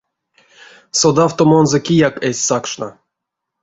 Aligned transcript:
Содавтомонзо 0.99 1.77
кияк 1.85 2.15
эзь 2.27 2.41
сакшно. 2.47 2.89